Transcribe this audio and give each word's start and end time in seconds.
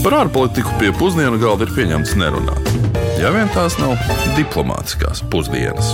Par 0.00 0.14
ārpolitiku 0.16 0.70
pie 0.80 0.94
pusdienu 0.96 1.36
galda 1.36 1.66
ir 1.66 1.72
pieņemts 1.76 2.14
nerunāt. 2.16 2.68
Ja 3.20 3.28
vien 3.34 3.50
tās 3.52 3.74
nav 3.76 3.98
diplomātiskās 4.32 5.20
pusdienas. 5.28 5.90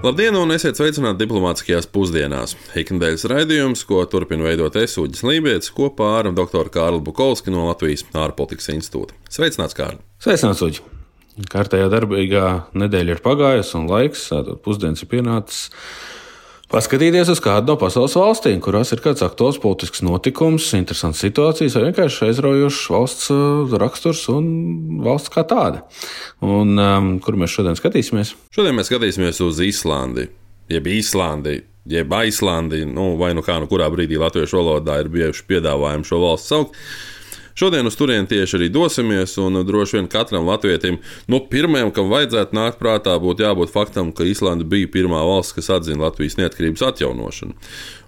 Labdien, 0.00 0.38
un 0.40 0.54
esiet 0.54 0.80
sveicināti 0.80 1.20
diplomātiskajās 1.20 1.90
pusdienās. 1.92 2.54
Ikdienas 2.80 3.26
raidījums, 3.28 3.82
ko 3.84 4.00
turpina 4.08 4.48
veidot 4.48 4.78
Esūģis 4.80 5.20
Lībijams 5.28 5.68
kopā 5.76 6.08
ar 6.22 6.30
dr. 6.32 6.72
Kārlu 6.72 7.02
Bukovski 7.04 7.52
no 7.52 7.66
Latvijas 7.68 8.06
ārpolitikas 8.16 8.72
institūta. 8.72 9.20
Sveicināts, 9.28 9.76
Kārli! 9.76 10.00
Sveicināts, 10.24 10.64
Uģi! 10.64 10.80
Kārtējā 11.52 11.92
darbīgā 11.92 12.46
nedēļa 12.72 13.18
ir 13.18 13.22
pagājusi, 13.28 13.76
un 13.82 13.92
laiks, 13.92 14.30
tātad 14.32 14.64
pusdienas 14.64 15.04
ir 15.04 15.12
pienācis 15.12 15.68
paskatīties 16.72 17.30
uz 17.32 17.40
kādu 17.42 17.72
no 17.72 17.76
pasaules 17.80 18.14
valstīm, 18.16 18.60
kurās 18.64 18.92
ir 18.94 19.02
kāds 19.04 19.22
aktuāls 19.24 19.60
politisks 19.62 20.02
notikums, 20.04 20.70
interesants 20.78 21.20
situācijas 21.22 21.76
vai 21.76 21.84
vienkārši 21.88 22.28
aizraujošs 22.30 22.86
valsts 22.92 23.32
uh, 23.34 23.74
raksturs 23.82 24.24
un 24.32 24.46
valsts 25.04 25.32
kā 25.32 25.44
tāda. 25.48 25.84
Un, 26.44 26.74
um, 26.76 27.12
kur 27.22 27.36
mēs 27.40 27.54
šodien 27.56 27.78
skatīsimies? 27.78 28.34
Šodien 28.54 28.76
mēs 28.78 28.90
skatīsimies 28.90 29.42
uz 29.44 29.60
Īslandi, 29.64 30.30
jeb 30.72 30.90
Īslandi. 30.96 31.60
Jeb 31.90 32.12
Aislandi, 32.14 32.84
nu, 32.86 33.16
vai 33.18 33.32
nu 33.34 33.42
kā 33.42 33.56
nu 33.58 33.66
kurā 33.66 33.88
brīdī 33.90 34.14
latviešu 34.14 34.54
valodā 34.60 35.00
ir 35.02 35.08
bijuši 35.10 35.42
piedāvājumi 35.48 36.06
šo 36.06 36.20
valsts 36.22 36.52
saukt. 36.52 36.76
Šodien 37.54 37.86
uz 37.86 37.96
turieni 37.98 38.28
tieši 38.28 38.56
arī 38.58 38.68
dosimies, 38.72 39.34
un 39.42 39.60
droši 39.66 39.98
vien 39.98 40.08
katram 40.10 40.46
latvietim, 40.48 40.98
nu, 41.28 41.40
pirmajam, 41.50 41.92
kam 41.94 42.12
vajadzētu 42.12 42.56
nākt 42.56 42.80
prātā, 42.80 43.16
būtu 43.20 43.44
jābūt 43.44 43.72
faktam, 43.72 44.12
ka 44.16 44.26
Islanda 44.28 44.64
bija 44.68 44.90
pirmā 44.92 45.20
valsts, 45.26 45.56
kas 45.56 45.70
atzina 45.76 46.06
Latvijas 46.06 46.38
neatkarības 46.40 46.86
atjaunošanu. 46.88 47.58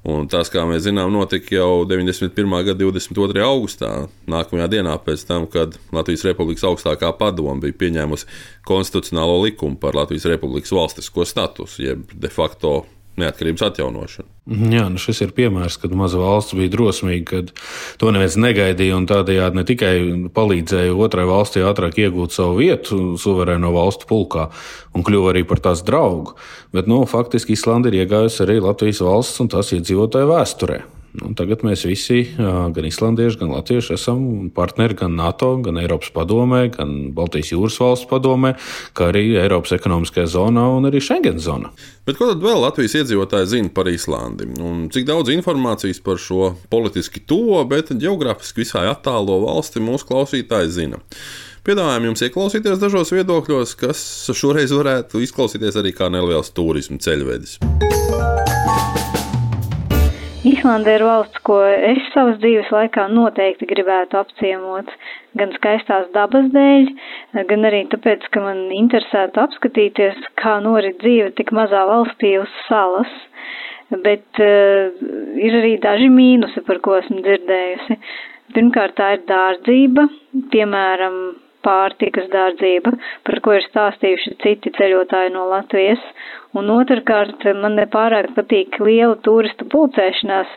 Un 0.05 0.27
tas, 0.29 0.51
kā 0.53 0.67
mēs 0.69 0.83
zinām, 0.85 1.13
notika 1.13 1.55
jau 1.57 1.85
91. 1.89 2.57
gada 2.67 2.77
22. 2.85 3.41
augustā, 3.45 3.93
nākamajā 4.29 4.67
dienā 4.77 4.99
pēc 5.01 5.25
tam, 5.29 5.47
kad 5.49 5.79
Latvijas 5.97 6.27
Republikas 6.29 6.67
augstākā 6.69 7.13
padoma 7.17 7.57
bija 7.63 7.79
pieņēmusi 7.85 8.29
konstitucionālo 8.69 9.39
likumu 9.47 9.81
par 9.81 9.97
Latvijas 9.97 10.29
Republikas 10.29 10.77
valstisko 10.77 11.25
statusu, 11.29 11.87
jeb 11.87 12.13
de 12.13 12.33
facto 12.33 12.83
neatkarības 13.21 13.65
atjaunošanu. 13.69 14.29
Jā, 14.75 14.85
nu 14.93 15.01
šis 15.01 15.23
ir 15.25 15.35
piemērs, 15.37 15.79
kad 15.81 15.95
maza 15.97 16.19
valsts 16.21 16.57
bija 16.59 16.73
drosmīga, 16.75 17.25
kad 17.31 17.53
to 18.01 18.11
neviens 18.13 18.37
negaidīja 18.41 18.99
un 18.99 19.07
tādējādi 19.09 19.61
ne 19.61 19.65
tikai 19.69 19.93
palīdzēja 20.37 20.97
otrai 21.07 21.25
valstī 21.29 21.65
ātrāk 21.65 22.01
iegūt 22.05 22.37
savu 22.37 22.59
vietu 22.61 22.99
suverēno 23.21 23.73
valstu 23.75 24.09
pulkā 24.11 24.51
un 24.95 25.07
kļuva 25.07 25.33
arī 25.33 25.47
par 25.49 25.63
tās 25.65 25.85
draugu, 25.87 26.37
bet 26.77 26.91
nu, 26.91 27.05
faktiski 27.09 27.57
Islanda 27.57 27.89
ir 27.89 28.03
iegājusi 28.03 28.45
arī 28.45 28.61
Latvijas 28.65 29.01
valsts 29.07 29.41
un 29.45 29.53
tās 29.55 29.73
iedzīvotāju 29.79 30.31
vēsturē. 30.35 30.83
Nu, 31.15 31.31
tagad 31.39 31.63
mēs 31.63 31.85
visi, 31.87 32.25
gan 32.35 32.87
islandieši, 32.89 33.39
gan 33.39 33.53
latvieši, 33.55 33.93
esam 33.95 34.49
partneri 34.55 34.97
gan 34.99 35.15
NATO, 35.15 35.53
gan 35.63 35.79
Eiropas 35.79 36.11
padomē, 36.15 36.65
gan 36.75 37.13
Baltijas 37.15 37.53
jūras 37.53 37.77
valsts 37.79 38.09
padomē, 38.11 38.57
kā 38.99 39.13
arī 39.13 39.37
Eiropas 39.39 39.77
ekonomiskajā 39.77 40.27
zonā 40.33 40.65
un 40.75 40.89
arī 40.91 40.99
Schengen 41.05 41.39
zonā. 41.39 41.71
Bet 42.09 42.19
ko 42.19 42.33
tad 42.33 42.43
vēl 42.43 42.59
Latvijas 42.65 42.97
iedzīvotāji 42.99 43.53
zina 43.53 43.71
par 43.77 43.87
Īslandi? 43.93 44.51
Un 44.59 44.89
cik 44.91 45.07
daudz 45.07 45.31
informācijas 45.37 46.03
par 46.03 46.19
šo 46.19 46.51
politiski 46.73 47.23
to, 47.23 47.63
bet 47.71 47.95
geogrāfiski 47.95 48.65
visai 48.65 48.89
attālo 48.91 49.39
valsti 49.47 49.85
mūsu 49.87 50.11
klausītāji 50.11 50.75
zina? 50.75 50.99
Piedāvājam 51.65 52.11
jums 52.11 52.27
ieklausīties 52.27 52.83
dažos 52.83 53.15
viedokļos, 53.15 53.79
kas 53.81 54.03
šoreiz 54.35 54.75
varētu 54.75 55.23
izklausīties 55.25 55.79
arī 55.81 55.95
kā 55.97 56.11
neliels 56.13 56.51
turismu 56.53 56.99
ceļvedis. 57.01 57.61
Īslanda 60.45 60.93
ir 60.93 61.03
valsts, 61.07 61.41
ko 61.49 61.57
es 61.65 62.01
savas 62.13 62.37
dzīves 62.43 62.69
laikā 62.69 63.07
noteikti 63.09 63.65
gribētu 63.71 64.19
apciemot, 64.21 64.91
gan 65.41 65.55
skaistās 65.57 66.11
dabas 66.13 66.51
dēļ, 66.53 66.91
gan 67.49 67.65
arī 67.65 67.81
tāpēc, 67.95 68.27
ka 68.29 68.43
man 68.45 68.61
interesētu 68.77 69.41
apskatīties, 69.41 70.19
kā 70.43 70.59
norit 70.65 71.01
dzīve 71.01 71.31
tik 71.39 71.55
mazā 71.57 71.87
valstī 71.89 72.35
uz 72.43 72.53
salas. 72.67 73.15
Bet 74.05 74.43
uh, 74.43 74.93
ir 75.41 75.57
arī 75.63 75.75
daži 75.81 76.11
mīnusi, 76.13 76.61
par 76.69 76.83
ko 76.85 76.99
esmu 76.99 77.25
dzirdējusi. 77.25 77.99
Pirmkārt, 78.53 78.99
tā 79.01 79.15
ir 79.17 79.25
dārdzība, 79.29 80.09
piemēram, 80.53 81.19
pārtikas 81.65 82.31
dārdzība, 82.33 82.95
par 83.27 83.41
ko 83.45 83.57
ir 83.57 83.67
stāstījuši 83.71 84.37
citi 84.45 84.73
ceļotāji 84.79 85.35
no 85.35 85.49
Latvijas. 85.51 86.03
Un 86.55 86.71
otrkārt, 86.71 87.43
man 87.59 87.75
nepārāk 87.81 88.29
patīk 88.37 88.79
liela 88.79 89.17
turistu 89.27 89.67
pulcēšanās, 89.73 90.53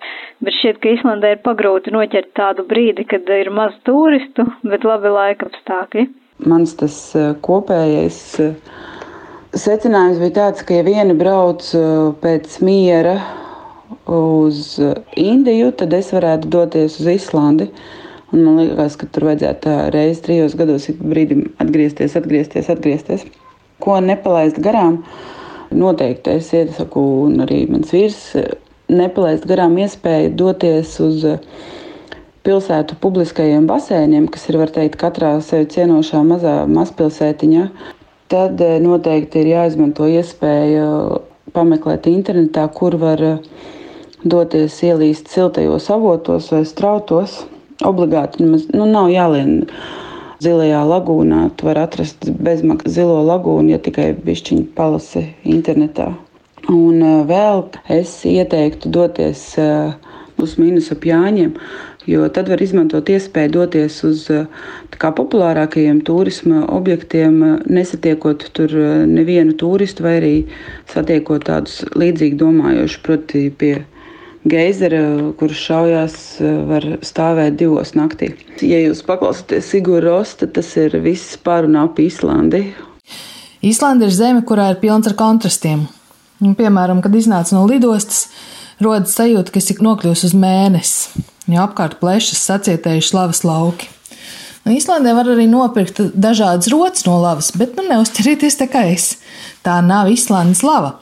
bet 0.46 0.58
šķiet, 0.60 0.78
ka 0.84 0.94
Islandē 0.94 1.32
ir 1.34 1.42
pagrūti 1.48 1.94
noķert 1.96 2.36
tādu 2.38 2.68
brīdi, 2.70 3.08
kad 3.10 3.26
ir 3.34 3.50
maz 3.50 3.74
turistu, 3.88 4.46
bet 4.62 4.86
labi 4.86 5.10
laika 5.16 5.50
apstākļi. 5.50 6.06
Mans 6.46 6.76
tas 6.78 7.00
eh, 7.18 7.32
kopējais 7.42 8.20
eh, 8.44 8.54
secinājums 9.58 10.22
bija 10.22 10.36
tāds, 10.36 10.62
ka 10.68 10.78
ja 10.78 10.86
vieni 10.86 11.18
brauc 11.18 11.66
eh, 11.74 11.88
pēc 12.22 12.60
miera 12.62 13.18
uz 14.06 14.78
Indiju, 15.18 15.72
tad 15.80 15.96
es 15.98 16.12
varētu 16.14 16.52
doties 16.54 17.00
uz 17.02 17.10
Islandi. 17.16 17.72
Un 18.36 18.44
man 18.44 18.58
liekas, 18.60 18.98
ka 19.00 19.08
tur 19.08 19.30
vajadzētu 19.30 19.74
reizes 19.96 20.24
trijos 20.26 20.56
gados 20.60 20.90
ik 20.92 21.00
brīdim 21.00 21.46
atgriezties, 21.64 22.18
atgriezties, 22.20 22.68
atgriezties. 22.74 23.24
Ko 23.80 24.02
nepalaist 24.04 24.60
garām, 24.60 24.98
noteikti 25.72 26.34
es 26.36 26.52
iesaku, 26.52 27.04
un 27.30 27.40
arī 27.46 27.62
mans 27.72 27.94
vīrs 27.96 28.20
nepalaist 28.92 29.48
garām 29.48 29.78
iespēju 29.80 30.34
doties 30.36 30.98
uz 31.04 31.24
pilsētu 32.48 33.00
publiskajiem 33.04 33.68
basēniem, 33.68 34.28
kas 34.32 34.48
ir, 34.52 34.60
var 34.60 34.76
teikt, 34.76 35.00
katrā 35.00 35.38
sevi 35.44 35.72
cienošā 35.72 36.24
mazā 36.28 36.60
mazpilsētiņā. 36.72 37.66
Tad 38.32 38.60
noteikti 38.84 39.44
ir 39.44 39.54
jāizmanto 39.54 40.08
iespēja 40.12 40.88
pameklēt 41.56 42.12
internetā, 42.12 42.68
kur 42.76 43.00
var 43.00 43.24
doties 44.24 44.82
ielīst 44.84 45.32
siltajos 45.32 45.88
avotos 45.96 46.52
vai 46.52 46.66
strautos 46.68 47.46
obligāti 47.86 48.44
nemaz 48.44 48.68
nu, 48.74 48.86
nav 48.90 49.12
jālien. 49.14 49.66
Zilajā 50.38 50.84
lagūnā 50.86 51.48
tu 51.58 51.66
vari 51.66 51.82
atrast 51.82 52.28
bezmaksas 52.30 52.94
zilo 52.94 53.24
lagūnu, 53.26 53.72
ja 53.74 53.80
tikai 53.82 54.12
bišķiņu 54.22 54.68
palasi 54.78 55.24
internetā. 55.50 56.12
Un 56.70 57.02
vēl 57.26 57.64
es 57.90 58.12
ieteiktu 58.28 58.92
doties 58.94 59.42
uz 60.38 60.54
mīnus 60.62 60.92
ap 60.94 61.08
Jāņiem, 61.10 61.56
jo 62.06 62.28
tad 62.34 62.52
var 62.54 62.62
izmantot 62.62 63.10
iespēju 63.10 63.54
doties 63.56 63.98
uz 64.06 64.28
kā, 64.94 65.10
populārākajiem 65.10 66.04
turisma 66.06 66.68
objektiem, 66.70 67.40
nesatiekot 67.66 68.50
tur 68.54 68.78
nevienu 69.10 69.58
turistu 69.58 70.06
vai 70.06 70.18
arī 70.20 70.34
satiekot 70.94 71.50
tādus 71.50 71.82
līdzīgi 71.98 72.38
domājošus, 72.38 73.02
proti, 73.06 73.48
pie 73.50 73.74
geizera, 74.52 75.02
kurš 75.40 75.64
šaujās, 75.70 76.18
var 76.70 76.86
stāvēt 77.06 77.58
divos 77.60 77.94
naktī. 77.98 78.32
Ja 78.66 78.80
jūs 78.82 79.04
paklausāties 79.08 79.70
Sigūra 79.72 80.06
Rosta, 80.08 80.48
tas 80.48 80.72
ir 80.80 80.98
viss 81.04 81.38
par 81.44 81.68
un 81.68 81.78
ap 81.82 82.00
Īslandi. 82.02 82.64
Īslanda 83.66 84.08
ir 84.08 84.14
zeme, 84.14 84.44
kurā 84.48 84.72
ir 84.74 84.82
pilns 84.82 85.10
ar 85.10 85.18
kontrastiem. 85.18 85.88
Un, 86.44 86.54
piemēram, 86.58 87.02
kad 87.02 87.16
iznāca 87.18 87.56
no 87.58 87.66
lidostas, 87.70 88.28
rodas 88.84 89.16
sajūta, 89.18 89.54
ka 89.54 89.62
esi 89.62 89.78
nokļuvusi 89.82 90.28
uz 90.30 90.36
mēnesi, 90.38 91.24
jo 91.50 91.62
apkārt 91.64 91.98
plešas 92.02 92.44
sacietējuši 92.52 93.16
lavas 93.18 93.42
lauki. 93.48 93.90
Nu, 94.68 94.74
Īslandē 94.76 95.14
var 95.16 95.30
arī 95.32 95.46
nopirkt 95.48 96.02
dažādas 96.12 96.68
rotas 96.74 97.06
no 97.08 97.16
lavas, 97.24 97.54
bet 97.56 97.78
nu, 97.80 97.86
neuzķerieties 97.88 98.60
tā 98.60 98.68
kā 98.70 98.84
es. 98.92 99.14
Tā 99.64 99.80
nav 99.86 100.12
Īslandes 100.12 100.62
lava. 100.68 100.98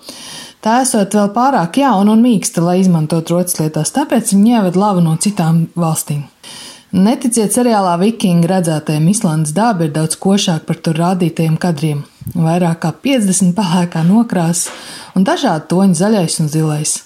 Tā 0.65 0.79
esot 0.81 1.13
vēl 1.13 1.27
pārāk 1.29 1.77
jauna 1.77 2.15
un 2.15 2.23
mīksta, 2.25 2.63
lai 2.65 2.79
izmantotu 2.81 3.35
rotas 3.35 3.59
lietās, 3.59 3.91
tāpēc 3.93 4.31
viņi 4.33 4.55
ieved 4.55 4.79
lavu 4.81 5.03
no 5.05 5.11
citām 5.21 5.67
valstīm. 5.77 6.23
Neticiet 6.95 7.53
seriālā 7.53 7.91
Vikingi 8.01 8.49
redzētajiem 8.49 9.05
Islandes 9.11 9.53
daba 9.53 9.85
ir 9.85 9.93
daudz 9.93 10.17
košāk 10.17 10.65
par 10.65 10.81
tur 10.81 10.97
rādītajiem 10.97 11.59
kadriem. 11.61 12.01
Vairāk 12.33 12.81
kā 12.81 12.93
50 13.05 13.53
pelēkā 13.53 14.01
nokrāsas 14.09 14.73
un 15.13 15.29
dažādi 15.29 15.69
toņi 15.69 16.01
zaļais 16.01 16.41
un 16.41 16.49
zilais. 16.49 16.97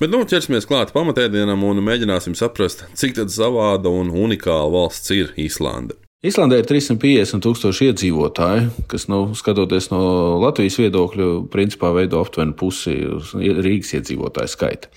Bet 0.00 0.08
nu, 0.08 0.24
ķersimies 0.24 0.64
klāt 0.64 0.96
pamatēdienam 0.96 1.68
un 1.68 1.84
mēģināsim 1.84 2.32
saprast, 2.32 2.86
cik 2.96 3.26
savāda 3.28 3.92
un 3.92 4.08
unikāla 4.08 4.72
valsts 4.72 5.12
ir 5.12 5.34
Īslande. 5.36 6.00
Islandē 6.20 6.58
ir 6.60 6.66
350 6.68 7.40
tūkstoši 7.40 7.86
iedzīvotāji, 7.88 8.66
kas, 8.92 9.06
nu, 9.08 9.30
skatoties 9.32 9.86
no 9.88 10.00
Latvijas 10.42 10.74
viedokļa, 10.76 11.28
principā 11.48 11.94
veido 11.96 12.18
aptuveni 12.20 12.52
pusi 12.60 12.92
Rīgas 13.40 13.94
iedzīvotāju 13.96 14.52
skaita. 14.52 14.90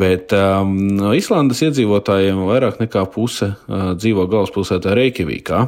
Bet 0.00 0.32
um, 0.32 0.72
no 0.96 1.10
Islandes 1.12 1.60
iedzīvotājiem 1.66 2.40
vairāk 2.48 2.80
nekā 2.80 3.02
puse 3.12 3.50
uh, 3.50 3.90
dzīvo 3.98 4.24
galvaspilsētā 4.32 4.96
Reikjavīkā, 4.96 5.60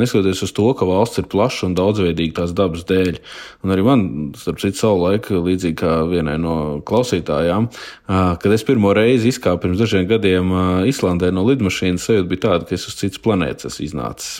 neskatoties 0.00 0.40
uz 0.48 0.56
to, 0.56 0.70
ka 0.80 0.88
valsts 0.88 1.20
ir 1.20 1.28
plaša 1.28 1.68
un 1.68 1.76
daudzveidīga 1.76 2.38
tās 2.40 2.56
dabas 2.56 2.88
dēļ. 2.88 3.20
Un 3.68 3.76
arī 3.76 3.84
man, 3.84 4.08
starp 4.40 4.64
citu, 4.64 4.80
savu 4.80 5.04
laiku, 5.04 5.42
līdzīgi 5.44 5.76
kā 5.84 5.98
vienai 6.08 6.38
no 6.40 6.56
klausītājām, 6.88 7.68
uh, 7.68 8.32
kad 8.40 8.56
es 8.56 8.64
pirmo 8.64 8.96
reizi 8.96 9.28
izkāpu 9.28 9.66
pirms 9.66 9.84
dažiem 9.84 10.08
gadiem 10.08 10.56
uh, 10.56 10.66
Islandē 10.88 11.34
no 11.36 11.44
lidmašīnas, 11.52 12.08
sajūta 12.08 12.32
bija 12.32 12.46
tāda, 12.48 12.64
ka 12.72 12.80
es 12.80 12.88
uz 12.88 12.96
citas 12.96 13.20
planētas 13.20 13.82
iznācis. 13.84 14.37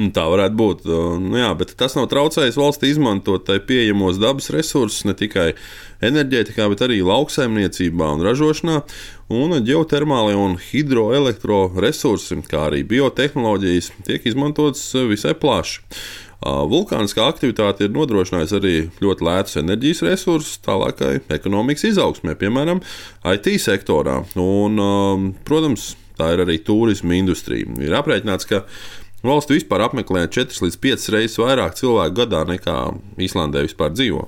Nu, 0.00 0.08
tā 0.14 0.24
varētu 0.32 0.56
būt. 0.58 0.86
Nu, 1.20 1.36
jā, 1.38 1.50
bet 1.58 1.74
tas 1.78 1.94
nav 1.98 2.08
traucējis 2.10 2.58
valstī 2.58 2.90
izmantot 2.90 3.50
pieejamos 3.68 4.18
dabas 4.22 4.48
resursus 4.54 5.04
ne 5.06 5.14
tikai 5.18 5.52
enerģētikā, 6.02 6.66
bet 6.72 6.82
arī 6.86 7.02
lauksaimniecībā 7.06 8.08
un 8.16 8.24
ražošanā. 8.26 8.80
Un 9.32 9.54
geotermālie 9.64 10.34
un 10.36 10.58
hidroelektroresursi, 10.60 12.40
kā 12.48 12.66
arī 12.70 12.82
biotehnoloģijas, 12.88 13.92
tiek 14.08 14.26
izmantotas 14.28 14.84
visai 15.08 15.36
plaši. 15.38 15.80
Vulkāniskā 16.42 17.22
aktivitāte 17.30 17.86
ir 17.86 17.92
nodrošinājusi 17.94 18.56
arī 18.58 18.74
ļoti 19.02 19.26
lētus 19.28 19.60
enerģijas 19.60 20.02
resursus 20.08 20.58
tālākai 20.64 21.20
ekonomikas 21.36 21.86
izaugsmē, 21.92 22.34
piemēram, 22.40 22.82
IT 23.30 23.52
sektorā. 23.62 24.18
Un, 24.42 24.82
protams, 25.46 25.92
tā 26.18 26.32
ir 26.34 26.42
arī 26.42 26.58
turisma 26.66 27.14
industrija. 27.14 27.70
Ir 27.78 27.94
aprēķināts, 27.94 28.48
ka 28.50 28.64
Valstu 29.22 29.54
vispār 29.54 29.84
apmeklē 29.86 30.26
4 30.26 30.64
līdz 30.64 30.78
5 30.82 31.10
reizes 31.14 31.38
vairāk 31.38 31.76
cilvēku 31.78 32.16
gadā 32.22 32.42
nekā 32.48 32.78
Īslandē 33.22 33.62
vispār 33.68 33.92
dzīvo. 33.94 34.26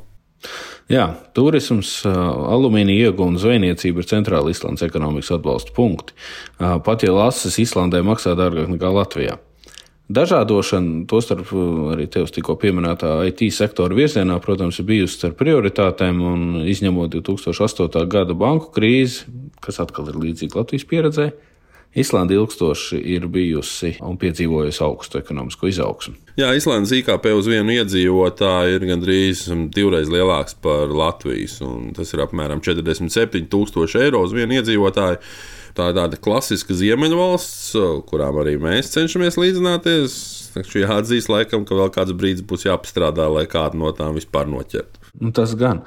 Jā, 0.93 1.06
turisms, 1.32 2.02
alumīnija 2.05 3.08
iegūta 3.08 3.32
un 3.32 3.41
zvejniecība 3.41 4.02
ir 4.02 4.08
centrāla 4.11 4.52
Islandes 4.52 4.85
ekonomikas 4.85 5.32
atbalsta 5.38 5.73
punkti. 5.75 6.12
Pat 6.61 7.02
ja 7.02 7.14
lases 7.17 7.56
Islandē 7.62 8.02
maksā 8.05 8.37
dārgāk 8.38 8.69
nekā 8.75 8.91
Latvijā. 8.93 9.38
Dažādošana, 10.12 11.06
tostarp 11.08 11.49
arī 11.94 12.05
tevis 12.12 12.35
tikko 12.37 12.58
pieminētā 12.61 13.14
IT 13.31 13.46
sektora 13.56 13.96
virzienā, 13.96 14.37
protams, 14.44 14.76
ir 14.79 14.87
bijusi 14.91 15.17
starp 15.17 15.38
prioritātēm, 15.41 16.20
izņemot 16.69 17.14
2008. 17.17 18.05
gada 18.12 18.37
banku 18.37 18.69
krīzi, 18.76 19.25
kas 19.64 19.81
atkal 19.81 20.12
ir 20.12 20.20
līdzīga 20.20 20.61
Latvijas 20.61 20.85
pieredzei, 20.91 21.31
Islanda 21.94 22.35
ilgstoši 22.35 22.99
ir 23.14 23.29
bijusi 23.31 23.93
un 24.02 24.17
piedzīvojusi 24.19 24.82
augstu 24.82 25.20
ekonomisko 25.20 25.69
izaugsmu. 25.70 26.17
Jā, 26.41 26.49
Islandes 26.58 26.91
IKP 26.96 27.29
uz 27.38 27.46
vienu 27.46 27.76
iedzīvotāju 27.76 28.79
ir 28.81 28.87
gandrīz 28.88 29.44
divreiz 29.75 30.11
lielāks 30.11 30.56
par 30.58 30.91
Latvijas, 30.91 31.61
un 31.62 31.93
tas 31.94 32.11
ir 32.11 32.25
apmēram 32.25 32.64
47,000 32.64 34.02
eiro 34.02 34.25
uz 34.26 34.35
vienu 34.35 34.58
iedzīvotāju. 34.58 35.20
Tā 35.75 35.88
ir 35.91 35.96
tāda 35.96 36.19
klasiska 36.23 36.75
ziemeļvalsts, 36.79 37.73
kurām 38.06 38.37
arī 38.43 38.55
mēs 38.62 38.93
cenšamies 38.94 39.38
līdzināties. 39.41 40.19
Šī 40.55 40.85
jāatzīst, 40.85 41.31
laikam, 41.31 41.64
ka 41.67 41.75
vēl 41.75 41.91
kāds 41.94 42.14
brīdis 42.14 42.46
būs 42.46 42.69
jāpastrādā, 42.69 43.26
lai 43.31 43.43
kādu 43.50 43.81
no 43.81 43.91
tām 43.94 44.14
vispār 44.14 44.46
noķertu. 44.50 45.02
Nu, 45.19 45.31
tas 45.35 45.55
gan. 45.58 45.82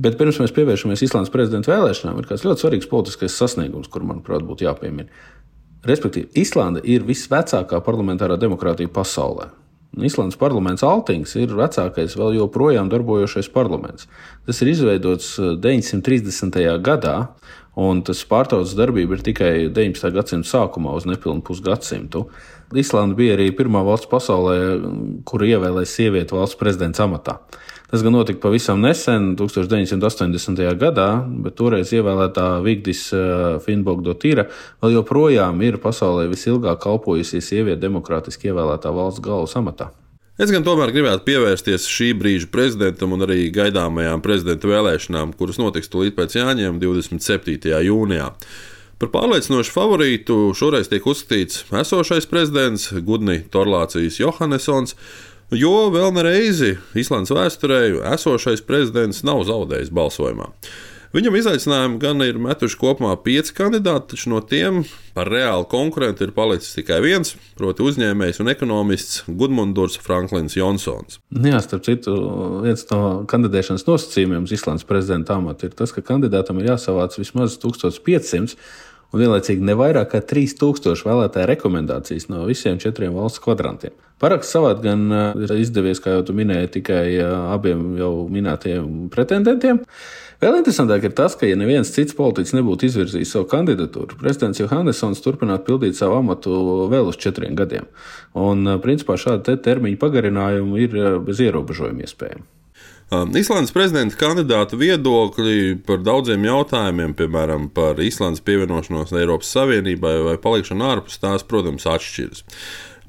Bet 0.00 0.18
pirms 0.20 0.40
mēs 0.40 0.52
pievēršamies 0.56 1.04
Islandes 1.04 1.32
prezidenta 1.32 1.72
vēlēšanām, 1.72 2.20
ir 2.20 2.28
kāds 2.28 2.44
ļoti 2.44 2.64
svarīgs 2.64 2.88
politiskais 2.92 3.36
sasniegums, 3.36 3.88
kur, 3.92 4.04
manuprāt, 4.08 4.44
būtu 4.48 4.68
jāpiemina. 4.68 5.08
Respektīvi, 5.82 6.30
Islanda 6.38 6.82
ir 6.86 7.02
visvecākā 7.02 7.80
parlamentārā 7.82 8.36
demokrātija 8.38 8.90
pasaulē. 8.92 9.48
Islandes 10.00 10.38
parlaments 10.40 10.84
Altings 10.86 11.34
ir 11.36 11.52
vecākais 11.52 12.14
vēl 12.16 12.38
joprojām 12.38 12.88
darbojošais 12.88 13.50
parlaments. 13.52 14.06
Tas 14.46 14.62
ir 14.62 14.70
izveidots 14.72 15.34
930. 15.36 16.56
Eh, 16.62 16.78
gadā, 16.80 17.16
un 17.76 18.00
tas 18.06 18.22
pārtraucis 18.24 18.76
darbību 18.78 19.18
ir 19.18 19.24
tikai 19.26 19.52
19. 19.68 20.14
gadsimta 20.14 20.48
sākumā, 20.48 20.94
uz 20.96 21.04
nepilnu 21.04 21.44
pusgadsimtu. 21.44 22.28
Islanda 22.72 23.18
bija 23.18 23.36
arī 23.36 23.50
pirmā 23.52 23.82
valsts 23.84 24.08
pasaulē, 24.08 24.56
kur 25.28 25.44
ievēlēja 25.44 25.92
sievieti 25.92 26.38
valsts 26.38 26.56
prezidents 26.56 27.02
amatā. 27.02 27.40
Tas 27.92 28.00
gan 28.00 28.14
notika 28.16 28.40
pavisam 28.40 28.80
nesen, 28.80 29.34
1980. 29.36 30.62
gadā, 30.80 31.08
bet 31.44 31.58
toreiz 31.60 31.90
ievēlētā 31.92 32.46
Vigdis 32.64 33.02
eh, 33.12 33.58
Finbogdotīra 33.60 34.46
vēl 34.80 34.94
joprojām 34.94 35.60
ir 35.60 35.76
pasaulē 35.82 36.24
visilgāk 36.30 36.80
kalpojusi 36.86 37.42
sieviete 37.44 37.82
demokrātiski 37.82 38.48
ievēlētā 38.48 38.94
valsts 38.96 39.20
galvas 39.20 39.52
amatā. 39.60 39.90
Es 40.40 40.48
gan 40.48 40.64
tomēr 40.64 40.94
gribētu 40.94 41.26
pievērsties 41.26 41.84
šī 41.92 42.14
brīža 42.16 42.48
prezidentam 42.54 43.12
un 43.12 43.26
arī 43.26 43.50
gaidāmajām 43.52 44.24
prezidenta 44.24 44.70
vēlēšanām, 44.70 45.34
kuras 45.36 45.60
notiks 45.60 45.92
tūlīt 45.92 46.16
pēc 46.16 46.38
Jāņiem 46.38 46.78
27. 46.80 47.74
jūnijā. 47.90 48.30
Par 49.02 49.12
pārliecinošu 49.12 49.74
favorītu 49.74 50.38
šoreiz 50.56 50.88
tiek 50.88 51.04
uzskatīts 51.12 51.66
esošais 51.76 52.24
prezidents 52.30 52.88
Gudni 53.04 53.42
Torlācijas 53.52 54.16
Johannesons, 54.22 54.96
Jo 55.52 55.90
vēl 55.92 56.14
nereizi 56.16 56.78
Islandes 56.96 57.32
vēsturē 57.34 57.82
esošais 58.14 58.64
prezidents 58.64 59.20
nav 59.26 59.42
zaudējis 59.44 59.92
balsojumā. 59.92 60.48
Viņam 61.12 61.34
izaicinājumu 61.36 61.98
gan 62.00 62.24
ir 62.24 62.38
metuši 62.40 62.78
kopumā 62.80 63.12
pieci 63.20 63.52
kandidāti, 63.52 64.14
taču 64.14 64.30
no 64.32 64.38
tiem 64.40 64.78
par 65.12 65.28
reālu 65.28 65.66
konkurentu 65.68 66.24
ir 66.24 66.32
palicis 66.32 66.72
tikai 66.72 67.02
viens, 67.04 67.34
proti, 67.58 67.84
uzņēmējs 67.84 68.40
un 68.40 68.48
ekonomists 68.48 69.26
Gudmunds 69.28 70.00
Franklins 70.00 70.56
Jonsons. 70.56 71.20
Jā, 71.36 71.60
starp 71.60 71.84
citu, 71.84 72.14
viens 72.64 72.86
no 72.88 73.02
kandidēšanas 73.28 73.84
nosacījumiem 73.90 74.48
Islandes 74.48 74.88
prezidenta 74.88 75.36
amata 75.36 75.68
ir 75.68 75.76
tas, 75.76 75.92
ka 75.92 76.00
kandidātam 76.14 76.62
ir 76.62 76.70
jāsavāc 76.70 77.20
vismaz 77.20 77.58
1500 77.60 78.56
un 79.12 79.20
vienlaicīgi 79.20 79.64
ne 79.68 79.76
vairāk 79.78 80.14
kā 80.14 80.22
3000 80.32 81.04
vēlētāju 81.06 81.48
rekomendācijas 81.50 82.30
no 82.32 82.46
visiem 82.48 82.80
četriem 82.82 83.14
valsts 83.16 83.42
kvadrantiem. 83.44 83.94
Paraksts 84.22 84.54
savādi 84.54 84.86
gan 84.86 85.04
eh, 85.10 85.44
ir 85.44 85.54
izdevies, 85.58 86.00
kā 86.02 86.14
jau 86.14 86.36
minēji, 86.36 86.70
tikai 86.78 87.04
eh, 87.16 87.32
abiem 87.52 87.96
jau 87.98 88.12
minētajiem 88.30 89.08
pretendentiem. 89.12 89.82
Vēl 90.42 90.58
interesantāk 90.58 91.04
ir 91.06 91.12
tas, 91.18 91.36
ka, 91.38 91.46
ja 91.46 91.58
neviens 91.58 91.90
cits 91.94 92.16
politiķis 92.18 92.56
nebūtu 92.58 92.88
izvirzījis 92.88 93.34
savu 93.34 93.46
kandidatūru, 93.50 94.18
prezidents 94.18 94.58
Johannesons 94.62 95.22
turpinātu 95.22 95.68
pildīt 95.68 95.98
savu 95.98 96.18
amatu 96.18 96.54
vēl 96.90 97.12
uz 97.12 97.18
četriem 97.22 97.58
gadiem. 97.58 97.90
Un, 98.38 98.64
eh, 98.66 98.80
principā, 98.82 99.18
šāda 99.18 99.44
te 99.50 99.58
termiņa 99.68 100.00
pagarinājuma 100.02 100.82
ir 100.86 100.98
bez 101.26 101.42
ierobežojuma 101.42 102.06
iespējama. 102.06 102.46
Islandes 103.12 103.74
prezidenta 103.74 104.16
kandidātu 104.16 104.78
viedokļi 104.80 105.82
par 105.84 105.98
daudziem 106.00 106.46
jautājumiem, 106.46 107.12
piemēram, 107.18 107.66
par 107.76 108.00
Islandes 108.00 108.40
pievienošanos 108.46 109.12
Eiropas 109.12 109.50
Savienībai 109.52 110.14
vai 110.24 110.38
palikšanu 110.40 110.86
ārpus 110.88 111.20
tās, 111.20 111.44
protams, 111.44 111.84
atšķiras. 111.92 112.40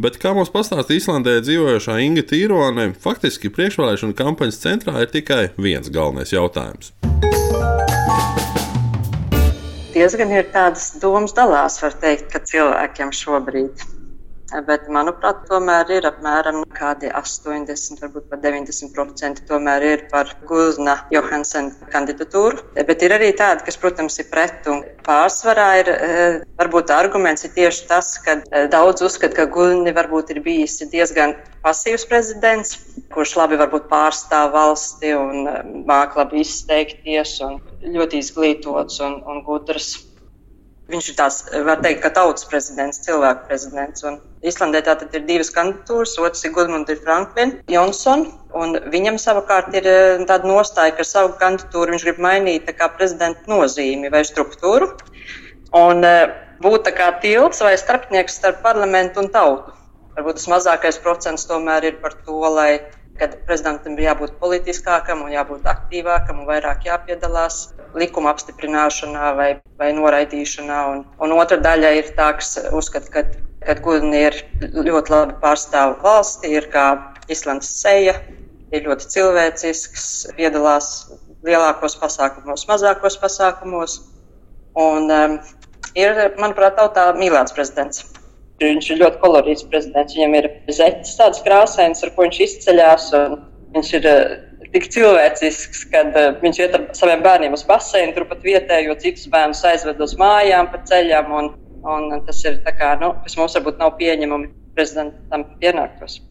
Bet, 0.03 0.17
kā 0.19 0.33
mums 0.35 0.51
pastāstīja 0.51 1.05
Islandē 1.05 1.37
dzīvojošā 1.45 1.95
Inga 2.03 2.25
Tīrone, 2.27 2.89
faktiski 2.99 3.53
priekšvēlēšana 3.55 4.17
kampaņas 4.19 4.59
centrā 4.65 5.05
ir 5.05 5.13
tikai 5.13 5.41
viens 5.55 5.87
galvenais 5.93 6.35
jautājums. 6.35 6.91
Diezgan 9.95 10.35
ir 10.35 10.51
tādas 10.51 10.97
domas 10.99 11.31
dalās, 11.37 11.79
var 11.79 11.95
teikt, 12.03 12.27
ka 12.33 12.43
cilvēkiem 12.43 13.15
šobrīd 13.15 13.87
bet, 14.67 14.87
manuprāt, 14.93 15.43
tomēr 15.49 15.89
ir 15.97 16.05
apmēram 16.07 16.61
kādi 16.75 17.09
80, 17.09 18.01
varbūt 18.03 18.27
pat 18.29 18.43
90% 18.45 19.43
tomēr 19.49 19.85
ir 19.87 20.05
par 20.11 20.29
Gulna 20.49 20.97
Johansena 21.13 21.89
kandidatūru. 21.93 22.61
Bet 22.75 23.05
ir 23.05 23.15
arī 23.17 23.31
tādi, 23.37 23.65
kas, 23.67 23.79
protams, 23.81 24.19
ir 24.21 24.29
pret 24.31 24.69
un 24.71 24.83
pārsvarā 25.07 25.67
ir, 25.81 25.89
eh, 25.89 26.39
varbūt 26.59 26.93
arguments 26.93 27.45
ir 27.45 27.55
tieši 27.57 27.87
tas, 27.89 28.13
ka 28.17 28.39
eh, 28.51 28.67
daudz 28.67 29.01
uzskata, 29.01 29.35
ka 29.35 29.45
Gulni 29.45 29.93
varbūt 29.95 30.35
ir 30.35 30.43
bijis 30.45 30.79
diezgan 30.91 31.35
pasīvs 31.63 32.07
prezidents, 32.09 32.77
kurš 33.13 33.35
labi 33.39 33.59
varbūt 33.59 33.89
pārstāv 33.91 34.53
valsti 34.53 35.13
un 35.17 35.47
eh, 35.47 35.61
māk 35.89 36.17
labi 36.19 36.43
izteikties 36.45 37.39
un 37.41 37.61
ļoti 37.83 38.23
izglītots 38.23 39.01
un, 39.03 39.21
un 39.27 39.43
gudrs. 39.47 40.12
Viņš 40.91 41.05
ir 41.09 41.15
tās, 41.15 41.35
var 41.63 41.79
teikt, 41.79 42.01
ka 42.03 42.09
tautas 42.11 42.43
prezidents, 42.49 42.99
cilvēku 43.05 43.45
prezidents. 43.47 44.03
Un 44.03 44.17
Islandē 44.43 44.81
tātad 44.83 45.13
ir 45.15 45.23
divas 45.29 45.51
kandidatūras, 45.55 46.17
otrs 46.19 46.43
ir 46.43 46.51
Gudmunds 46.55 46.99
Franklin 47.05 47.53
Johnson, 47.71 48.25
un 48.51 48.75
viņam 48.91 49.19
savukārt 49.21 49.71
ir 49.79 49.87
eh, 49.87 50.25
tāda 50.27 50.49
nostāja, 50.49 50.95
ka 50.97 51.05
savu 51.07 51.37
kandidatūru 51.39 51.95
viņš 51.95 52.07
grib 52.09 52.19
mainīt 52.25 52.67
kā 52.75 52.89
prezidenta 52.97 53.47
nozīmi 53.47 54.11
vai 54.11 54.25
struktūru 54.27 54.91
un 55.79 56.03
eh, 56.03 56.25
būt 56.63 56.89
tā 56.89 56.93
kā 56.97 57.07
tilts 57.23 57.63
vai 57.63 57.77
starpnieks 57.79 58.35
starp 58.41 58.59
parlamentu 58.65 59.23
un 59.23 59.31
tautu. 59.31 59.71
Varbūt 60.17 60.41
tas 60.41 60.51
mazākais 60.51 60.99
procents 61.01 61.47
tomēr 61.49 61.87
ir 61.89 61.95
par 62.03 62.13
to, 62.25 62.43
lai 62.53 62.83
kad 63.19 63.37
prezidentam 63.47 63.95
ir 63.97 64.07
jābūt 64.07 64.35
politiskākam 64.41 65.21
un 65.25 65.31
jābūt 65.33 65.67
aktīvākam 65.69 66.41
un 66.41 66.49
vairāk 66.49 66.87
jāpiedalās 66.87 67.61
likuma 67.97 68.33
apstiprināšanā 68.33 69.33
vai, 69.37 69.49
vai 69.79 69.91
noraidīšanā. 69.95 70.83
Un, 70.91 71.03
un 71.21 71.35
otra 71.37 71.59
daļa 71.61 71.93
ir 71.99 72.13
tā, 72.17 72.31
kas 72.39 72.55
uzskata, 72.73 73.11
ka 73.13 73.25
kad 73.65 73.81
gudni 73.83 74.25
ir 74.27 74.37
ļoti 74.59 75.13
labi 75.13 75.35
pārstāv 75.41 75.97
valsti, 76.03 76.51
ir 76.57 76.67
kā 76.73 76.87
Islandes 77.31 77.71
ceja, 77.79 78.17
ir 78.75 78.87
ļoti 78.87 79.09
cilvēcisks, 79.15 80.07
piedalās 80.37 80.89
lielākos 81.47 81.95
pasākumos, 82.01 82.65
mazākos 82.69 83.19
pasākumos. 83.21 83.99
Un 84.79 85.11
um, 85.13 85.37
ir, 85.95 86.17
manuprāt, 86.41 86.75
tautā 86.79 87.11
mīlēts 87.17 87.55
prezidents. 87.55 88.07
Viņš 88.61 88.89
ir 88.93 88.99
ļoti 89.01 89.19
kolorīts 89.23 89.65
prezidents. 89.71 90.15
Viņam 90.17 90.35
ir 90.39 90.49
zeķis 90.69 91.17
tāds 91.19 91.41
krāsains, 91.45 92.03
ar 92.05 92.13
ko 92.15 92.27
viņš 92.27 92.39
izceļās. 92.45 93.07
Viņš 93.73 93.93
ir 93.97 94.09
uh, 94.09 94.35
tik 94.75 94.89
cilvēcisks, 94.93 95.85
kad 95.93 96.13
uh, 96.19 96.29
viņš 96.43 96.61
iet 96.61 96.77
ar 96.77 96.85
saviem 96.97 97.25
bērniem 97.25 97.57
uz 97.57 97.65
baseinu, 97.67 98.13
turpat 98.15 98.45
vietējo 98.45 98.97
citus 99.01 99.25
bērnus 99.33 99.65
aizved 99.69 100.01
uz 100.05 100.15
mājām 100.21 100.69
pa 100.73 100.83
ceļam. 100.89 101.33
Un, 101.39 101.51
un 101.83 102.13
tas 102.27 102.45
ir 102.45 102.61
kā, 102.67 102.93
nu, 103.01 103.15
kas 103.25 103.39
mums 103.39 103.57
varbūt 103.59 103.81
nav 103.81 103.97
pieņemami 103.99 104.53
prezidentam 104.77 105.49
pienāktos. 105.59 106.21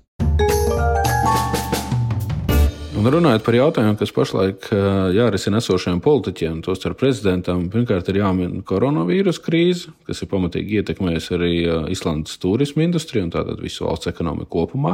Un 3.02 3.08
runājot 3.10 3.42
par 3.42 3.56
jautājumiem, 3.56 3.96
kas 3.98 4.12
pašlaik 4.14 4.68
jārisina 5.16 5.58
esošajiem 5.58 5.98
politiķiem, 6.04 6.60
tostarp 6.62 7.00
prezidentam, 7.00 7.64
pirmkārt 7.72 8.06
ir 8.12 8.20
jāmin 8.20 8.60
koronavīrus 8.62 9.40
krīze, 9.42 9.90
kas 10.06 10.20
ir 10.22 10.28
pamatīgi 10.30 10.78
ietekmējusi 10.78 11.32
arī 11.34 11.50
Islandes 11.90 12.38
turismu 12.38 12.84
industriju 12.84 13.24
un 13.26 13.32
tātad 13.34 13.58
visu 13.58 13.88
valsts 13.88 14.06
ekonomiku 14.12 14.52
kopumā. 14.54 14.92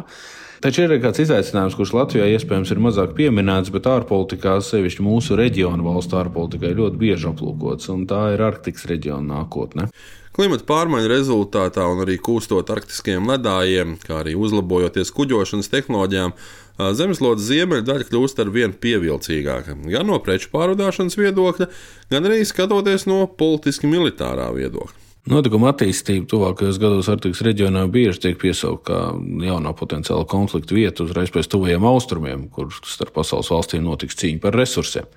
Taču 0.65 0.87
ir 0.87 0.95
kāds 1.03 1.21
izaicinājums, 1.27 1.77
kurš 1.77 1.93
Latvijā 1.99 2.31
iespējams 2.33 2.73
ir 2.73 2.81
mazāk 2.87 3.13
pieminēts, 3.19 3.69
bet 3.75 3.91
ārpolitikā, 3.93 4.57
sevišķi 4.65 5.05
mūsu 5.05 5.37
reģionu 5.37 5.85
valstu 5.85 6.17
ārpolitikā, 6.23 6.71
ļoti 6.81 7.03
bieži 7.03 7.29
aplūkots, 7.29 7.91
un 7.93 8.07
tā 8.09 8.23
ir 8.39 8.47
Arktikas 8.47 8.89
reģiona 8.89 9.35
nākotne. 9.35 9.91
Klimata 10.39 10.63
pārmaiņu 10.65 11.11
rezultātā 11.11 11.85
un 11.91 12.05
arī 12.05 12.15
kūstot 12.23 12.69
arktiskajiem 12.71 13.27
ledājiem, 13.27 13.97
kā 14.07 14.21
arī 14.21 14.37
uzlabojoties 14.39 15.11
kuģošanas 15.17 15.71
tehnoloģijām, 15.73 16.35
Zemeslodes 16.79 17.49
ziemeļdaļa 17.49 18.07
kļūst 18.07 18.39
ar 18.39 18.53
vien 18.55 18.73
pievilcīgāka 18.73 19.75
gan 19.91 20.07
no 20.07 20.21
preču 20.23 20.53
pārvadāšanas 20.53 21.19
viedokļa, 21.19 21.67
gan 22.13 22.31
arī 22.31 22.45
skatoties 22.47 23.09
no 23.11 23.25
politiski 23.27 23.91
militārā 23.91 24.47
viedokļa. 24.55 25.05
Notikuma 25.29 25.73
attīstība 25.75 26.25
tuvākajos 26.31 26.79
gados 26.81 27.09
Arktikas 27.13 27.43
reģionā 27.45 27.83
bieži 27.93 28.23
tiek 28.23 28.39
piesaukta 28.41 28.87
kā 28.87 29.01
jaunā 29.45 29.75
potenciāla 29.77 30.25
konflikta 30.31 30.77
vieta 30.77 31.05
uzreiz 31.05 31.33
pēc 31.35 31.51
tuvajiem 31.53 31.85
austrumiem, 31.85 32.47
kur 32.55 32.71
starp 32.87 33.13
pasaules 33.19 33.51
valstīm 33.53 33.85
notiks 33.85 34.17
cīņa 34.23 34.41
par 34.45 34.57
resursiem. 34.57 35.11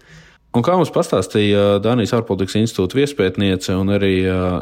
Un 0.51 0.65
kā 0.67 0.73
mums 0.75 0.91
pastāstīja 0.91 1.77
Dānijas 1.79 2.11
ārpolitikas 2.17 2.57
institūta 2.59 2.97
viespētniece 2.99 3.77
un 3.79 3.93
arī 3.95 4.17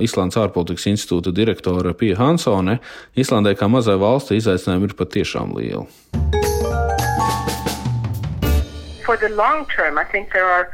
Islandes 0.06 0.38
ārpolitikas 0.38 0.86
institūta 0.92 1.34
direktore 1.34 1.96
Pija 1.98 2.20
Hansone, 2.20 2.78
Islandē 3.18 3.56
kā 3.58 3.72
mazai 3.72 3.98
valsti 3.98 4.38
izaicinājumi 4.38 4.92
ir 4.92 4.96
patiešām 5.00 5.58
lieli. 5.58 6.39
For 9.10 9.18
the 9.18 9.30
long 9.30 9.66
term, 9.76 9.98
I 9.98 10.04
think 10.04 10.34
there 10.34 10.46
are 10.46 10.70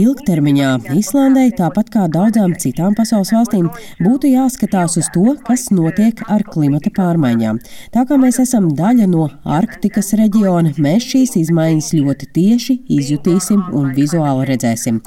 Ilgtermiņā 0.00 0.70
Islandai, 0.96 1.50
tāpat 1.58 1.90
kā 1.92 2.06
daudzām 2.08 2.54
citām 2.62 2.94
pasaules 2.96 3.32
valstīm, 3.34 3.66
būtu 4.00 4.30
jāskatās 4.30 4.96
uz 5.00 5.10
to, 5.12 5.34
kas 5.44 5.66
notiek 5.74 6.22
ar 6.32 6.44
klimata 6.48 6.88
pārmaiņām. 6.96 7.58
Tā 7.92 8.04
kā 8.08 8.16
mēs 8.20 8.40
esam 8.40 8.70
daļa 8.78 9.08
no 9.12 9.26
Arktikas 9.58 10.14
reģiona, 10.20 10.72
mēs 10.80 11.10
šīs 11.10 11.36
izmaiņas 11.42 11.90
ļoti 11.98 12.30
tieši 12.38 12.78
izjutīsim 12.96 13.66
un 13.76 13.92
vizuāli 13.96 14.48
redzēsim. 14.54 15.02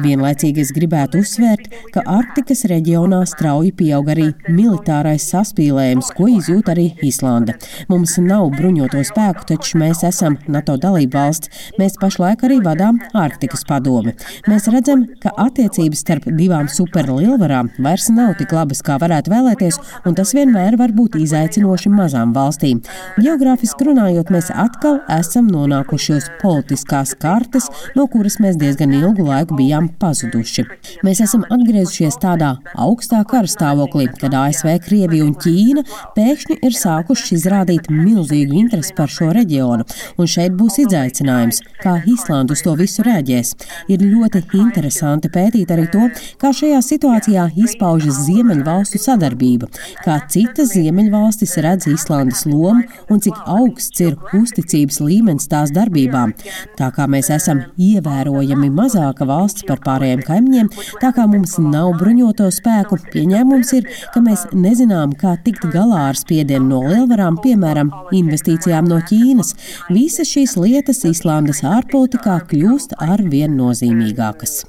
Vienlaicīgi 0.00 0.64
es 0.64 0.72
gribētu 0.76 1.20
uzsvērt, 1.20 1.68
ka 1.92 2.06
Arktikas 2.08 2.64
reģionā 2.72 3.20
strauji 3.28 3.74
pieaug 3.76 4.08
arī 4.14 4.30
militārais 4.48 5.28
saspīlējums, 5.34 6.14
ko 6.16 6.30
izjūt 6.38 6.72
arī 6.72 6.88
Islanda. 7.04 7.58
Mums 7.92 8.16
nav 8.24 8.48
bruņoto 8.56 9.04
spēku, 9.12 9.44
taču 9.52 9.84
mēs 9.84 10.06
esam 10.08 10.40
NATO 10.48 10.80
dalība 10.80 11.17
valsts, 11.18 11.50
mēs 11.80 11.98
pašlaik 12.00 12.44
arī 12.46 12.60
vadām 12.64 13.00
Ārtikas 13.18 13.64
padomi. 13.68 14.14
Mēs 14.48 14.68
redzam, 14.72 15.04
ka 15.22 15.32
attiecības 15.46 16.02
starp 16.04 16.28
divām 16.38 16.68
superlielvarām 16.72 17.70
vairs 17.84 18.08
nav 18.14 18.36
tik 18.38 18.52
labas, 18.54 18.82
kā 18.86 18.98
varētu 19.00 19.32
vēlēties, 19.32 19.78
un 20.08 20.16
tas 20.18 20.34
vienmēr 20.36 20.78
var 20.80 20.94
būt 20.96 21.18
izaicinoši 21.20 21.92
mazām 21.92 22.34
valstīm. 22.36 22.82
Geogrāfiski 23.18 23.88
runājot, 23.88 24.32
mēs 24.34 24.50
atkal 24.54 25.00
esam 25.18 25.48
nonākuši 25.52 26.14
uz 26.16 26.28
politiskās 26.42 27.14
kartes, 27.20 27.68
no 27.96 28.06
kuras 28.10 28.38
mēs 28.42 28.58
diezgan 28.60 28.94
ilgu 28.96 29.26
laiku 29.26 29.58
bijām 29.58 29.90
pazuduši. 30.00 30.66
Mēs 31.06 31.22
esam 31.24 31.44
atgriezušies 31.48 32.20
tādā 32.22 32.54
augstā 32.78 33.24
kara 33.28 33.50
stāvoklī, 33.50 34.08
kad 34.20 34.36
ASV, 34.36 34.70
Krievija 34.86 35.26
un 35.26 35.34
Ķīna 35.38 35.84
pēkšņi 36.16 36.60
ir 36.66 36.76
sākušas 36.76 37.34
izrādīt 37.38 37.90
milzīgu 37.92 38.58
interesi 38.62 38.94
par 38.96 39.10
šo 39.12 39.32
reģionu, 39.36 39.86
un 40.18 40.30
šeit 40.30 40.56
būs 40.58 40.80
izaicinājums 40.84 41.07
izaicinājums, 41.08 41.60
kā 41.82 42.02
Islanda 42.06 42.52
uz 42.52 42.62
to 42.62 42.74
visu 42.76 43.02
reaģēs. 43.06 43.54
Ir 43.88 44.02
ļoti 44.02 44.42
interesanti 44.58 45.28
pētīt 45.32 45.70
arī 45.70 45.86
to, 45.90 46.08
kā 46.40 46.52
šajā 46.52 46.80
situācijā 46.82 47.48
izpaužas 47.56 48.24
Ziemeļvalstu 48.26 48.98
sadarbība, 49.00 49.68
kā 50.04 50.18
citas 50.28 50.74
Ziemeļvalstis 50.74 51.56
redz 51.64 51.88
Islandas 51.88 52.44
lomu 52.46 52.84
un 53.08 53.20
cik 53.20 53.34
augsts 53.46 54.00
ir 54.00 54.16
uzticības 54.36 55.00
līmenis 55.00 55.48
tās 55.48 55.72
darbībām. 55.74 56.34
Tā 56.78 56.90
kā 56.94 57.08
mēs 57.08 57.30
esam 57.30 57.64
ievērojami 57.78 58.70
mazāka 58.70 59.26
valsts 59.28 59.66
par 59.68 59.80
pārējiem 59.84 60.24
kaimiņiem, 60.26 60.70
tā 61.02 61.12
kā 61.16 61.26
mums 61.30 61.56
nav 61.62 61.94
bruņoto 62.00 62.50
spēku, 62.54 63.00
pieņēmums 63.12 63.72
ir, 63.78 63.88
ka 64.14 64.22
mēs 64.24 64.46
nezinām, 64.52 65.14
kā 65.18 65.36
tikt 65.44 65.68
galā 65.72 66.08
ar 66.10 66.18
spiedienu 66.18 66.68
no 66.68 66.82
lielvarām, 66.88 67.38
piemēram, 67.42 67.92
investīcijām 68.14 68.88
no 68.90 69.00
Ķīnas. 69.08 69.54
Visas 69.94 70.28
šīs 70.28 70.56
lietas 70.58 70.87
debates 70.88 71.04
Īslandes 71.04 71.58
ārpolitikā 71.68 72.38
kļūst 72.48 72.94
ar 73.04 73.20
vien 73.20 73.52
nozīmīgākas. 73.58 74.64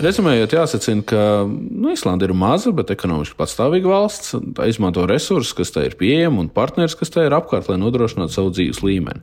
Rezumējot, 0.00 0.54
jāsacina, 0.56 1.04
ka 1.04 1.20
nu, 1.44 1.92
Islanda 1.92 2.24
ir 2.24 2.32
maza, 2.32 2.72
bet 2.72 2.94
ekonomiski 2.94 3.36
patstāvīga 3.36 3.92
valsts. 3.92 4.32
Tā 4.56 4.68
izmanto 4.70 5.04
resursus, 5.08 5.52
kas 5.56 5.72
tai 5.76 5.90
ir 5.90 6.00
pieejami, 6.00 6.46
un 6.46 6.48
partneri, 6.48 6.96
kas 6.96 7.12
tai 7.12 7.28
ir 7.28 7.36
apkārt, 7.36 7.68
lai 7.68 7.76
nodrošinātu 7.82 8.32
savu 8.32 8.54
dzīves 8.56 8.80
līmeni. 8.80 9.20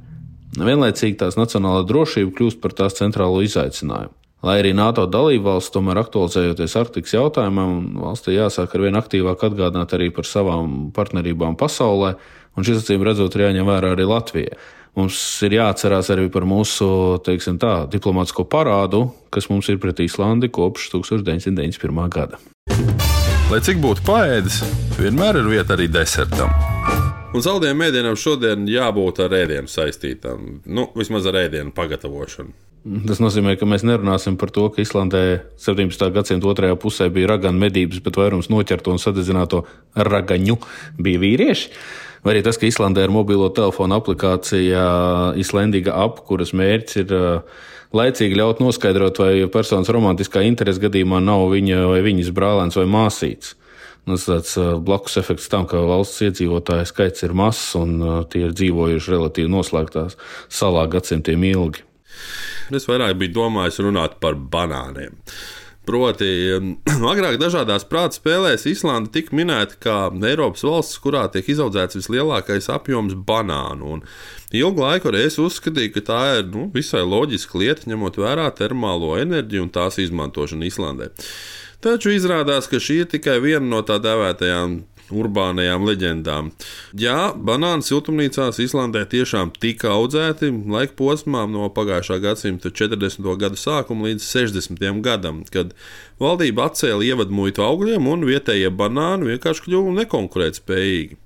Vienlaicīgi 0.54 1.18
tās 1.18 1.40
nacionālā 1.40 1.82
drošība 1.90 2.36
kļūst 2.38 2.62
par 2.62 2.78
tās 2.78 3.02
centrālo 3.02 3.42
izaicinājumu. 3.42 4.14
Lai 4.44 4.58
arī 4.60 4.74
NATO 4.76 5.06
dalībvalsts 5.08 5.72
tomēr 5.72 6.02
aktualizējoties 6.02 6.74
Arktikas 6.76 7.14
jautājumam, 7.16 7.78
valstī 8.04 8.36
jāsāk 8.36 8.74
ar 8.76 8.82
vien 8.84 9.00
aktīvāk 9.00 9.46
atgādināt 9.48 9.94
arī 9.96 10.10
par 10.12 10.28
savām 10.28 10.90
partnerībām 10.96 11.56
pasaulē, 11.60 12.18
un 12.60 12.68
šis 12.68 12.82
acīm 12.82 13.06
redzot 13.08 13.38
ir 13.38 13.46
jāņem 13.46 13.70
vērā 13.72 13.94
arī 13.96 14.08
Latvijai. 14.10 14.58
Mums 15.00 15.16
ir 15.48 15.56
jāatcerās 15.56 16.12
arī 16.14 16.28
par 16.30 16.44
mūsu 16.46 16.86
tā, 17.24 17.72
diplomātsko 17.90 18.44
parādu, 18.46 19.08
kas 19.34 19.48
mums 19.50 19.72
ir 19.72 19.80
pret 19.82 20.04
Īslandi 20.04 20.52
kopš 20.54 20.92
1991. 20.92 22.04
gada. 22.14 22.42
Lai 23.48 23.62
cik 23.64 23.80
būtu 23.80 24.04
paēdis, 24.06 24.60
vienmēr 25.00 25.40
ir 25.40 25.50
vieta 25.56 25.78
arī 25.78 25.88
desertam. 25.88 26.52
Un 27.34 27.42
saldējiem 27.42 27.80
mēdienam 27.80 28.20
šodien 28.20 28.68
jābūt 28.70 29.24
ar 29.24 29.40
ēdienu 29.40 29.72
saistītam, 29.72 30.60
nu, 30.68 30.90
vismaz 31.00 31.32
ar 31.32 31.40
ēdienu 31.48 31.74
pagatavošanu. 31.74 32.73
Tas 32.84 33.22
nozīmē, 33.24 33.54
ka 33.56 33.64
mēs 33.64 33.86
nerunāsim 33.88 34.36
par 34.36 34.50
to, 34.52 34.66
ka 34.68 34.82
Islandē 34.84 35.20
17. 35.56 36.10
gadsimta 36.12 36.50
otrajā 36.52 36.76
pusē 36.76 37.08
bija 37.16 37.30
raganu 37.32 37.62
medības, 37.62 38.02
bet 38.04 38.18
vairums 38.20 38.50
noķerto 38.52 38.92
un 38.92 39.00
sadedzināto 39.00 39.62
ragaņu 39.96 40.58
bija 41.00 41.22
vīrieši. 41.22 41.70
Vai 42.28 42.34
arī 42.34 42.42
tas, 42.44 42.60
ka 42.60 42.68
Islandē 42.68 43.06
ir 43.06 43.14
mobilo 43.16 43.48
telefonu 43.56 43.96
aplikācija 43.96 44.84
Islandīga 45.40 45.96
ap, 46.04 46.20
kuras 46.28 46.52
mērķis 46.52 47.00
ir 47.06 47.14
laicīgi 47.96 48.40
ļaut 48.42 48.60
noskaidrot, 48.64 49.24
vai 49.24 49.48
personas 49.54 49.92
romantiskā 49.92 50.44
interesi 50.44 50.84
gadījumā 50.84 51.24
nav 51.24 51.46
viņa 51.56 51.86
vai 51.88 52.04
viņas 52.04 52.36
brālēns 52.36 52.80
vai 52.82 52.88
māsīts. 52.92 53.56
Nu, 54.04 54.18
tas 54.18 54.28
tāds 54.28 54.58
blakus 54.84 55.16
efekts 55.22 55.48
tam, 55.48 55.64
ka 55.72 55.80
valsts 55.88 56.26
iedzīvotāju 56.28 56.92
skaits 56.92 57.24
ir 57.24 57.32
mazs 57.32 57.78
un 57.80 57.96
tie 58.28 58.44
ir 58.50 58.56
dzīvojuši 58.60 59.16
relatīvi 59.16 59.56
noslēgtās 59.56 60.20
salā 60.52 60.84
gadsimtiem 60.92 61.48
ilgi. 61.54 61.88
Es 62.72 62.88
vairāk 62.88 63.18
biju 63.20 63.36
domājis 63.42 63.82
runāt 63.84 64.20
par 64.24 64.38
banāniem. 64.38 65.18
Proti, 65.84 66.28
agrāk 67.12 67.36
dažādās 67.42 67.84
prāta 67.90 68.16
spēlēs 68.16 68.64
Islanda 68.72 69.12
tika 69.12 69.36
minēta 69.36 69.76
kā 69.84 69.98
Eiropas 70.30 70.64
valsts, 70.64 71.02
kurā 71.04 71.26
tiek 71.34 71.50
izaudzēts 71.52 72.00
vislielākais 72.00 72.70
apjoms 72.72 73.18
banānu. 73.28 73.98
Un 73.98 74.06
ilgu 74.56 74.86
laiku 74.86 75.12
arī 75.12 75.26
es 75.28 75.40
uzskatīju, 75.44 75.92
ka 75.98 76.06
tā 76.08 76.22
ir 76.40 76.48
nu, 76.54 76.70
visai 76.72 77.04
loģiska 77.04 77.60
lieta, 77.60 77.90
ņemot 77.92 78.22
vērā 78.24 78.48
termālo 78.56 79.18
enerģiju 79.20 79.68
un 79.68 79.74
tās 79.76 80.00
izmantošanu 80.00 80.70
Islandē. 80.70 81.12
Taču 81.84 82.14
izrādās, 82.16 82.70
ka 82.72 82.80
šī 82.80 83.02
ir 83.04 83.12
tikai 83.12 83.42
viena 83.44 83.68
no 83.68 83.82
tā 83.84 84.00
dēvētajām 84.00 84.80
urbānajām 85.12 85.88
leģendām. 85.88 86.52
Jā, 87.00 87.34
banāni 87.36 87.86
siltumnīcās 87.86 88.62
Islandē 88.64 89.04
tiešām 89.12 89.52
tika 89.60 89.92
audzēti 89.98 90.52
laika 90.72 90.96
posmā 91.00 91.44
no 91.50 91.68
pagājušā 91.74 92.20
gadsimta 92.24 92.72
40. 92.72 93.28
gada 93.42 93.60
sākuma 93.60 94.10
līdz 94.10 94.24
60. 94.30 95.02
gadam, 95.04 95.44
kad 95.52 95.74
valdība 96.22 96.70
atcēla 96.70 97.04
ievadmuitu 97.10 97.66
augļiem 97.66 98.08
un 98.08 98.26
vietējie 98.30 98.72
banāni 98.72 99.34
vienkārši 99.34 99.68
kļuva 99.68 99.98
nekonkurētspējīgi. 100.02 101.20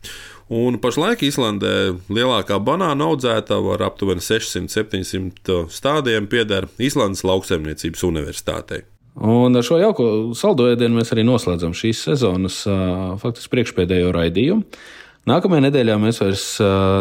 Un 0.57 0.77
pašlaik 0.79 1.25
Islandē 1.27 1.97
lielākā 2.07 2.55
banāna 2.63 3.09
audzētava 3.11 3.73
ar 3.75 3.89
aptuveni 3.89 4.23
600-700 4.23 5.65
stādiem 5.75 6.29
pieder 6.31 6.69
Islandes 6.79 7.25
lauksaimniecības 7.27 8.05
universitātei. 8.07 8.85
Un 9.17 9.57
ar 9.57 9.65
šo 9.65 9.79
jauko 9.81 10.07
saldo 10.37 10.67
ēdienu 10.69 10.99
mēs 10.99 11.09
arī 11.13 11.23
noslēdzam 11.25 11.73
šīs 11.77 12.03
sezonas 12.05 12.59
faktiski 13.21 13.53
priekšpēdējo 13.55 14.11
raidījumu. 14.13 14.65
Nākamajā 15.27 15.65
nedēļā 15.65 15.95
mēs 15.99 16.21
vairs 16.21 16.43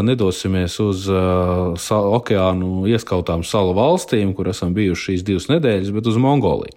nedosimies 0.02 0.78
uz 0.82 1.04
okeānu 1.12 2.88
ieskautām 2.90 3.44
salu 3.46 3.76
valstīm, 3.76 4.32
kur 4.34 4.50
esam 4.50 4.72
bijuši 4.74 5.12
šīs 5.12 5.26
divas 5.28 5.46
nedēļas, 5.52 5.92
bet 5.94 6.08
uz 6.10 6.18
Mongoliju, 6.18 6.74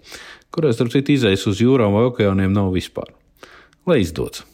kurās, 0.54 0.76
starp 0.76 0.92
citu, 0.94 1.16
izējas 1.16 1.48
uz 1.50 1.64
jūrām 1.64 1.96
vai 1.96 2.04
okeāniem 2.12 2.54
nav 2.54 2.70
vispār. 2.76 3.10
Lai 3.88 4.02
izdodas! 4.04 4.44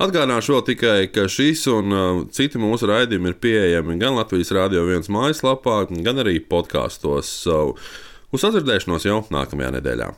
Atgādināšu 0.00 0.54
vēl 0.54 0.62
tikai, 0.64 0.98
ka 1.12 1.26
šis 1.28 1.66
un 1.68 1.92
uh, 1.92 2.20
citi 2.32 2.56
mūsu 2.60 2.88
raidījumi 2.88 3.34
ir 3.34 3.34
pieejami 3.36 3.98
gan 4.00 4.14
Latvijas 4.16 4.48
Rādio 4.56 4.86
1 4.88 5.10
mājaslapā, 5.12 5.82
gan 6.00 6.22
arī 6.22 6.38
podkāstos. 6.40 7.28
So, 7.44 7.58
uz 8.30 8.44
sadzirdēšanos 8.44 9.06
jau 9.08 9.20
nākamajā 9.34 9.74
nedēļā. 9.78 10.10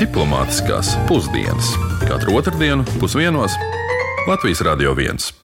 Diplomātiskās 0.00 0.94
pusdienas 1.10 1.74
katru 2.08 2.38
otrdienu 2.40 2.86
pusdienos 3.02 3.56
Latvijas 4.28 4.64
Rādio 4.64 4.94
1. 4.96 5.32